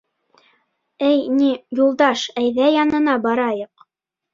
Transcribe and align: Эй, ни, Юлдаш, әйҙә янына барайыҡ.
Эй, 1.09 1.19
ни, 1.41 1.51
Юлдаш, 1.83 2.27
әйҙә 2.45 2.75
янына 2.81 3.23
барайыҡ. 3.31 3.91